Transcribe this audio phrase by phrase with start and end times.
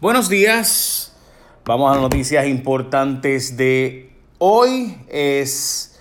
[0.00, 1.12] Buenos días.
[1.64, 4.96] Vamos a noticias importantes de hoy.
[5.08, 5.98] Es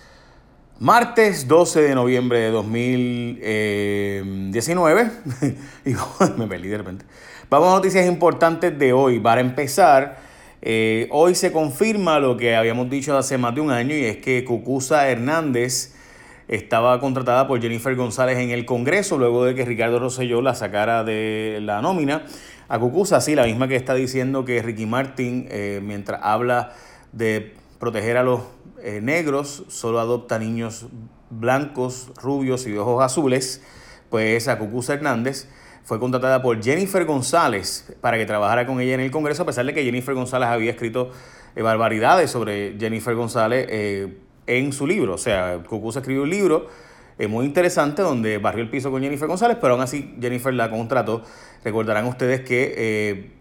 [0.77, 5.11] martes 12 de noviembre de 2019.
[5.85, 5.95] y
[6.37, 7.05] me perdí de repente.
[7.49, 9.19] Vamos a noticias importantes de hoy.
[9.19, 10.19] Para empezar,
[10.61, 14.17] eh, hoy se confirma lo que habíamos dicho hace más de un año y es
[14.17, 15.95] que Cucusa Hernández
[16.47, 21.03] estaba contratada por Jennifer González en el Congreso luego de que Ricardo Rosselló la sacara
[21.03, 22.27] de la nómina.
[22.69, 26.73] A Cucusa, sí, la misma que está diciendo que Ricky Martin, eh, mientras habla
[27.13, 28.41] de proteger a los
[28.83, 30.87] eh, negros, solo adopta niños
[31.29, 33.61] blancos, rubios y de ojos azules,
[34.09, 35.47] pues a Cucusa Hernández
[35.85, 39.65] fue contratada por Jennifer González para que trabajara con ella en el Congreso, a pesar
[39.65, 41.11] de que Jennifer González había escrito
[41.55, 43.65] eh, barbaridades sobre Jennifer González
[44.45, 45.13] en su libro.
[45.13, 46.67] O sea, Cucusa escribió un libro
[47.19, 50.69] eh, muy interesante donde barrió el piso con Jennifer González, pero aún así Jennifer la
[50.69, 51.23] contrató.
[51.63, 53.31] Recordarán ustedes que eh,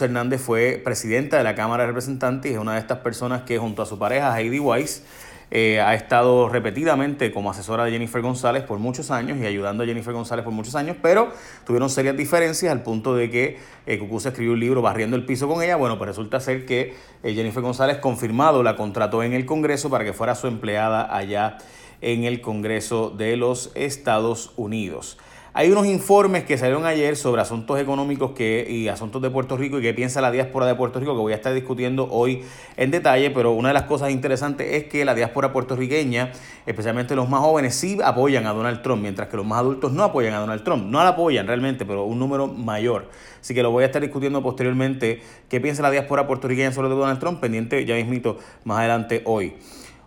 [0.00, 3.58] Hernández fue presidenta de la Cámara de Representantes y es una de estas personas que
[3.58, 5.04] junto a su pareja Heidi Weiss
[5.52, 9.86] eh, ha estado repetidamente como asesora de Jennifer González por muchos años y ayudando a
[9.86, 11.32] Jennifer González por muchos años, pero
[11.66, 15.60] tuvieron serias diferencias al punto de que eh, escribió un libro barriendo el piso con
[15.60, 15.74] ella.
[15.74, 16.94] Bueno, pues resulta ser que
[17.24, 21.58] eh, Jennifer González confirmado la contrató en el Congreso para que fuera su empleada allá
[22.00, 25.18] en el Congreso de los Estados Unidos.
[25.52, 29.80] Hay unos informes que salieron ayer sobre asuntos económicos que, y asuntos de Puerto Rico
[29.80, 32.44] y qué piensa la diáspora de Puerto Rico que voy a estar discutiendo hoy
[32.76, 36.30] en detalle, pero una de las cosas interesantes es que la diáspora puertorriqueña,
[36.66, 40.04] especialmente los más jóvenes, sí apoyan a Donald Trump, mientras que los más adultos no
[40.04, 40.84] apoyan a Donald Trump.
[40.86, 43.10] No la apoyan realmente, pero un número mayor.
[43.40, 47.18] Así que lo voy a estar discutiendo posteriormente qué piensa la diáspora puertorriqueña sobre Donald
[47.18, 49.54] Trump, pendiente ya mismito más adelante hoy.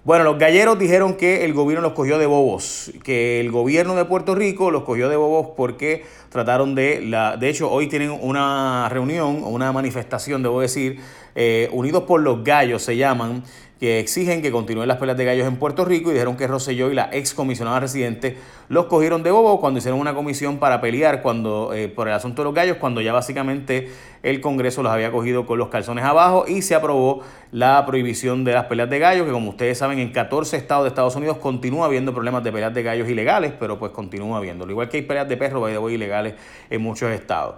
[0.05, 4.03] Bueno, los galleros dijeron que el gobierno los cogió de bobos, que el gobierno de
[4.03, 8.89] Puerto Rico los cogió de bobos porque trataron de, la, de hecho hoy tienen una
[8.89, 10.99] reunión, una manifestación, debo decir,
[11.35, 13.45] eh, Unidos por los Gallos se llaman,
[13.79, 16.91] que exigen que continúen las peleas de gallos en Puerto Rico y dijeron que Rosselló
[16.91, 18.37] y la ex comisionada residente
[18.69, 22.41] los cogieron de bobo cuando hicieron una comisión para pelear cuando, eh, por el asunto
[22.41, 23.89] de los gallos, cuando ya básicamente
[24.23, 28.53] el Congreso los había cogido con los calzones abajo y se aprobó la prohibición de
[28.53, 31.85] las peleas de gallos, que como ustedes saben en 14 estados de Estados Unidos continúa
[31.85, 34.69] habiendo problemas de peleas de gallos ilegales, pero pues continúa habiendo.
[34.69, 36.35] igual que hay peleas de perros, ilegales
[36.69, 37.55] en muchos estados.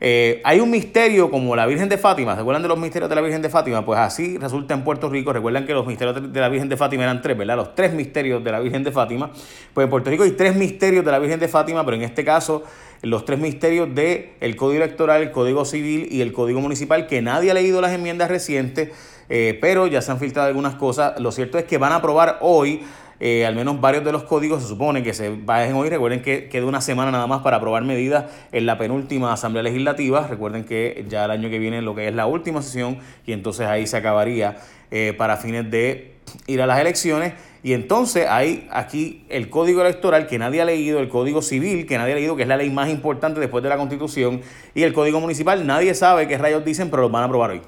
[0.00, 2.34] Eh, hay un misterio como la Virgen de Fátima.
[2.34, 3.84] ¿Se acuerdan de los misterios de la Virgen de Fátima?
[3.84, 5.32] Pues así resulta en Puerto Rico.
[5.32, 7.56] Recuerdan que los misterios de la Virgen de Fátima eran tres, ¿verdad?
[7.56, 9.30] Los tres misterios de la Virgen de Fátima.
[9.74, 12.24] Pues en Puerto Rico hay tres misterios de la Virgen de Fátima, pero en este
[12.24, 12.62] caso
[13.02, 17.22] los tres misterios del el Código Electoral, el Código Civil y el Código Municipal, que
[17.22, 18.90] nadie ha leído las enmiendas recientes,
[19.28, 21.20] eh, pero ya se han filtrado algunas cosas.
[21.20, 22.82] Lo cierto es que van a aprobar hoy
[23.20, 25.88] eh, al menos varios de los códigos se supone que se vayan hoy.
[25.88, 30.26] Recuerden que queda una semana nada más para aprobar medidas en la penúltima Asamblea Legislativa.
[30.28, 33.66] Recuerden que ya el año que viene lo que es la última sesión y entonces
[33.66, 34.56] ahí se acabaría
[34.90, 36.14] eh, para fines de
[36.46, 37.34] ir a las elecciones.
[37.62, 41.98] Y entonces hay aquí el código electoral que nadie ha leído, el código civil que
[41.98, 44.42] nadie ha leído, que es la ley más importante después de la constitución,
[44.74, 47.62] y el código municipal, nadie sabe qué rayos dicen, pero los van a aprobar hoy.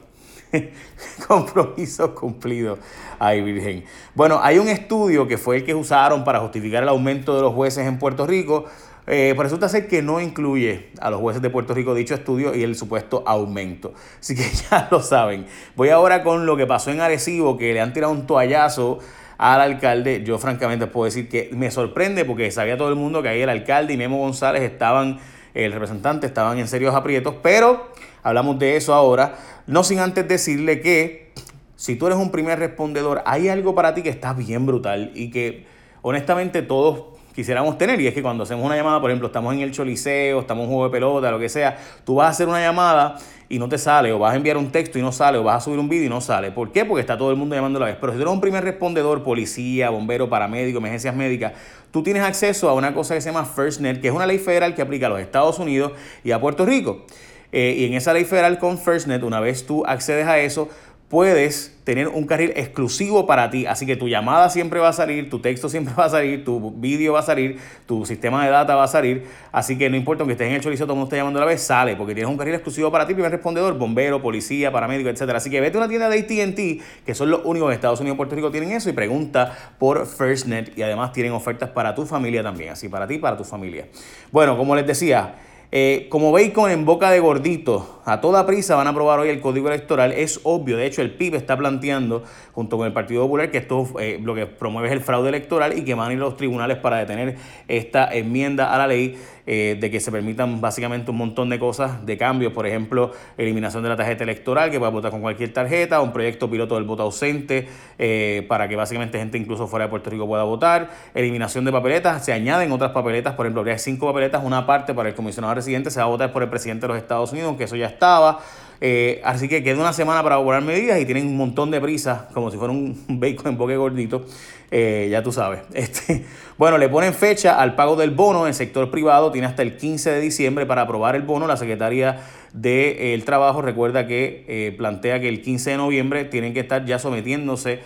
[1.28, 2.78] Compromiso cumplido.
[3.18, 3.84] Ay, Virgen.
[4.14, 7.54] Bueno, hay un estudio que fue el que usaron para justificar el aumento de los
[7.54, 8.66] jueces en Puerto Rico.
[9.06, 12.62] Eh, resulta ser que no incluye a los jueces de Puerto Rico dicho estudio y
[12.62, 13.92] el supuesto aumento.
[14.20, 15.46] Así que ya lo saben.
[15.74, 18.98] Voy ahora con lo que pasó en Arecibo, que le han tirado un toallazo
[19.38, 20.22] al alcalde.
[20.22, 23.48] Yo francamente puedo decir que me sorprende porque sabía todo el mundo que ahí el
[23.48, 25.18] alcalde y Memo González estaban,
[25.54, 27.90] el representante estaban en serios aprietos, pero
[28.22, 29.36] hablamos de eso ahora.
[29.66, 31.32] No sin antes decirle que
[31.76, 35.30] si tú eres un primer respondedor, hay algo para ti que está bien brutal y
[35.30, 35.66] que
[36.02, 37.98] honestamente todos quisiéramos tener.
[38.00, 40.68] Y es que cuando hacemos una llamada, por ejemplo, estamos en el choliseo, estamos en
[40.68, 43.16] un juego de pelota, lo que sea, tú vas a hacer una llamada
[43.48, 45.56] y no te sale, o vas a enviar un texto y no sale, o vas
[45.56, 46.50] a subir un vídeo y no sale.
[46.50, 46.84] ¿Por qué?
[46.84, 47.96] Porque está todo el mundo llamando a la vez.
[47.98, 51.54] Pero si tú eres un primer respondedor, policía, bombero, paramédico, emergencias médicas,
[51.90, 54.74] tú tienes acceso a una cosa que se llama FirstNet, que es una ley federal
[54.74, 55.92] que aplica a los Estados Unidos
[56.22, 57.06] y a Puerto Rico.
[57.52, 60.68] Eh, y en esa ley federal con FirstNet, una vez tú accedes a eso,
[61.10, 63.66] puedes tener un carril exclusivo para ti.
[63.66, 66.71] Así que tu llamada siempre va a salir, tu texto siempre va a salir, tu
[66.71, 69.27] vídeo va a salir, tu sistema de data va a salir.
[69.51, 71.42] Así que no importa que estés en el chorizo, todo el mundo esté llamando a
[71.42, 75.10] la vez, sale, porque tienes un carril exclusivo para ti, primer respondedor, bombero, policía, paramédico,
[75.10, 75.39] etcétera.
[75.39, 78.15] Así que vete a una tienda de ATT, que son los únicos de Estados Unidos
[78.15, 80.78] y Puerto Rico tienen eso, y pregunta por FirstNet.
[80.78, 83.89] Y además tienen ofertas para tu familia también, así para ti y para tu familia.
[84.30, 85.34] Bueno, como les decía,
[85.72, 89.40] eh, como bacon en boca de gordito, a toda prisa van a aprobar hoy el
[89.40, 90.12] código electoral.
[90.12, 93.86] Es obvio, de hecho, el PIB está planteando, junto con el Partido Popular, que esto
[94.00, 96.78] eh, lo que promueve es el fraude electoral y que van a ir los tribunales
[96.78, 97.36] para detener
[97.68, 99.16] esta enmienda a la ley.
[99.52, 103.82] eh, de que se permitan básicamente un montón de cosas de cambios, por ejemplo, eliminación
[103.82, 107.02] de la tarjeta electoral, que pueda votar con cualquier tarjeta, un proyecto piloto del voto
[107.02, 107.68] ausente,
[107.98, 112.24] eh, para que básicamente gente incluso fuera de Puerto Rico pueda votar, eliminación de papeletas,
[112.24, 115.91] se añaden otras papeletas, por ejemplo, habría cinco papeletas, una parte para el comisionado residente,
[115.91, 118.41] se va a votar por el presidente de los Estados Unidos, aunque eso ya estaba.
[118.83, 122.28] Eh, así que queda una semana para elaborar medidas y tienen un montón de prisa,
[122.33, 124.24] como si fuera un bacon en boque gordito,
[124.71, 125.60] eh, ya tú sabes.
[125.74, 126.24] Este,
[126.57, 129.77] bueno, le ponen fecha al pago del bono en el sector privado, tiene hasta el
[129.77, 131.47] 15 de diciembre para aprobar el bono.
[131.47, 132.21] La Secretaría
[132.53, 136.98] del Trabajo recuerda que eh, plantea que el 15 de noviembre tienen que estar ya
[136.98, 137.80] sometiéndose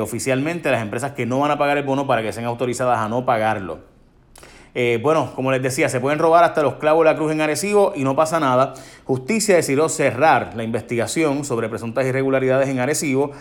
[0.00, 2.98] oficialmente a las empresas que no van a pagar el bono para que sean autorizadas
[2.98, 3.87] a no pagarlo.
[4.80, 7.40] Eh, bueno, como les decía, se pueden robar hasta los clavos de la cruz en
[7.40, 8.74] Arecibo y no pasa nada.
[9.02, 13.32] Justicia decidió cerrar la investigación sobre presuntas irregularidades en Arecibo.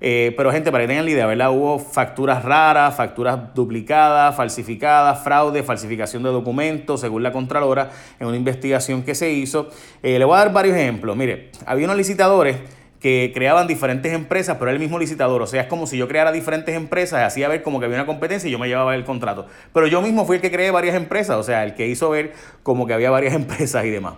[0.00, 1.50] Eh, pero gente, para que tengan la idea, ¿verdad?
[1.50, 8.38] Hubo facturas raras, facturas duplicadas, falsificadas, fraude, falsificación de documentos, según la Contralora, en una
[8.38, 9.68] investigación que se hizo.
[10.02, 11.14] Eh, le voy a dar varios ejemplos.
[11.14, 12.56] Mire, había unos licitadores
[13.00, 15.42] que creaban diferentes empresas, pero era el mismo licitador.
[15.42, 18.06] O sea, es como si yo creara diferentes empresas, hacía ver como que había una
[18.06, 19.46] competencia y yo me llevaba el contrato.
[19.72, 22.32] Pero yo mismo fui el que creé varias empresas, o sea, el que hizo ver
[22.62, 24.14] como que había varias empresas y demás.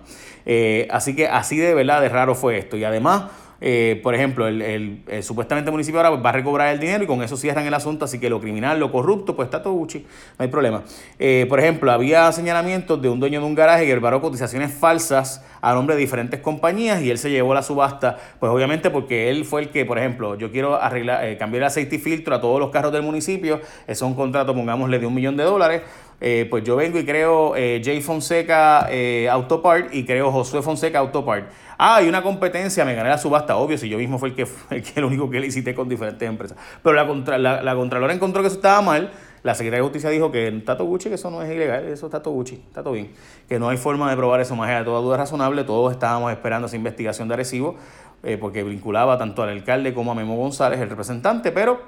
[0.47, 2.77] Eh, así que así de verdad de raro fue esto.
[2.77, 3.25] Y además
[3.61, 7.37] eh, por ejemplo, el, supuestamente municipio ahora va a recobrar el dinero y con eso
[7.37, 10.07] cierran el asunto, así que lo criminal, lo corrupto, pues está todo Gucci,
[10.39, 10.83] no hay problema.
[11.19, 15.45] Eh, por ejemplo, había señalamientos de un dueño de un garaje que preparó cotizaciones falsas
[15.61, 19.45] a nombre de diferentes compañías y él se llevó la subasta, pues obviamente porque él
[19.45, 22.41] fue el que, por ejemplo, yo quiero arreglar, eh, cambiar el aceite y filtro a
[22.41, 25.83] todos los carros del municipio, eso es un contrato, pongámosle, de un millón de dólares.
[26.19, 28.89] Pues yo vengo y creo Jay Fonseca
[29.31, 31.49] Autopart y creo Josué Fonseca Autopart.
[31.81, 34.49] Ah, hay una competencia, me gané la subasta, obvio, si yo mismo fue el que
[34.97, 36.59] el, único que licité con diferentes empresas.
[36.83, 39.13] Pero la, contra, la, Contralora encontró que eso estaba mal.
[39.45, 42.21] La Secretaría de Justicia dijo que Tato Gucci, que eso no es ilegal, eso está
[42.21, 43.13] todo Gucci, está todo bien.
[43.49, 45.63] Que no hay forma de probar eso más allá de toda duda razonable.
[45.63, 47.77] Todos estábamos esperando esa investigación de Arecibo,
[48.25, 51.81] eh, porque vinculaba tanto al alcalde como a Memo González, el representante, pero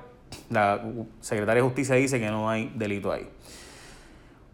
[0.51, 0.81] la
[1.19, 3.29] Secretaría de Justicia dice que no hay delito ahí.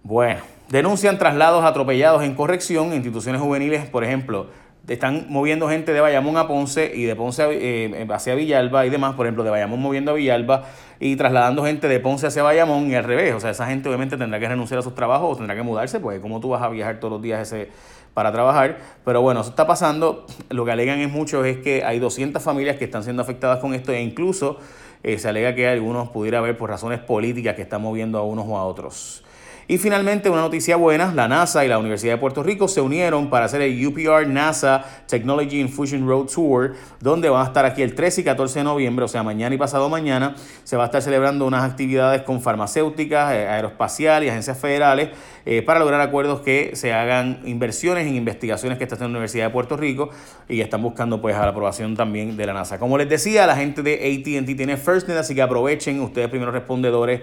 [0.09, 0.39] Bueno,
[0.69, 4.47] denuncian traslados atropellados en corrección, instituciones juveniles, por ejemplo,
[4.87, 9.17] están moviendo gente de Bayamón a Ponce y de Ponce eh, hacia Villalba y demás,
[9.17, 10.63] por ejemplo, de Bayamón moviendo a Villalba
[11.01, 13.35] y trasladando gente de Ponce hacia Bayamón y al revés.
[13.35, 15.99] O sea, esa gente obviamente tendrá que renunciar a sus trabajos o tendrá que mudarse,
[15.99, 17.73] porque como tú vas a viajar todos los días ese
[18.15, 20.25] para trabajar, pero bueno, eso está pasando.
[20.51, 23.75] Lo que alegan es mucho es que hay 200 familias que están siendo afectadas con
[23.75, 24.61] esto e incluso
[25.03, 28.47] eh, se alega que algunos pudiera haber por razones políticas que están moviendo a unos
[28.47, 29.25] o a otros.
[29.69, 33.29] Y finalmente, una noticia buena, la NASA y la Universidad de Puerto Rico se unieron
[33.31, 37.97] para hacer el UPR NASA Technology Infusion Road Tour, donde van a estar aquí el
[37.97, 41.03] 13 y 14 de noviembre, o sea, mañana y pasado mañana, se va a estar
[41.03, 45.11] celebrando unas actividades con farmacéuticas, eh, aeroespacial y agencias federales
[45.45, 49.47] eh, para lograr acuerdos que se hagan inversiones en investigaciones que está haciendo la Universidad
[49.47, 50.11] de Puerto Rico
[50.49, 52.79] y están buscando pues a la aprobación también de la NASA.
[52.79, 57.23] Como les decía, la gente de ATT tiene FirstNet, así que aprovechen ustedes primeros respondedores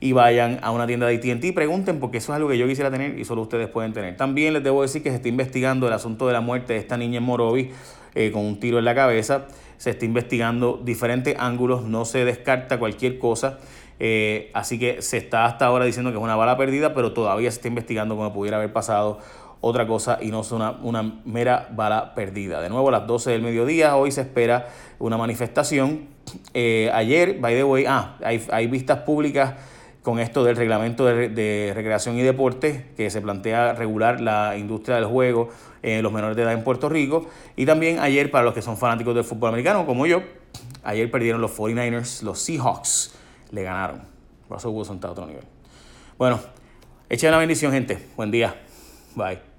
[0.00, 2.66] y vayan a una tienda de AT&T y pregunten porque eso es algo que yo
[2.66, 4.16] quisiera tener y solo ustedes pueden tener.
[4.16, 6.96] También les debo decir que se está investigando el asunto de la muerte de esta
[6.96, 7.68] niña en Morovis
[8.14, 9.46] eh, con un tiro en la cabeza.
[9.76, 13.58] Se está investigando diferentes ángulos, no se descarta cualquier cosa.
[14.00, 17.50] Eh, así que se está hasta ahora diciendo que es una bala perdida, pero todavía
[17.50, 19.20] se está investigando cómo pudiera haber pasado
[19.60, 22.60] otra cosa y no es una, una mera bala perdida.
[22.60, 24.68] De nuevo, a las 12 del mediodía, hoy se espera
[24.98, 26.08] una manifestación.
[26.52, 29.54] Eh, ayer, by the way, ah, hay, hay vistas públicas
[30.04, 35.06] con esto del reglamento de, recreación y deporte que se plantea regular la industria del
[35.06, 35.48] juego
[35.82, 37.26] en los menores de edad en Puerto Rico.
[37.56, 40.22] Y también ayer, para los que son fanáticos del fútbol americano, como yo,
[40.84, 43.14] ayer perdieron los 49ers, los Seahawks,
[43.50, 44.02] le ganaron.
[44.50, 45.44] Russell Wilson está a otro nivel.
[46.18, 46.38] Bueno,
[47.08, 48.06] echen la bendición, gente.
[48.14, 48.54] Buen día.
[49.16, 49.53] Bye.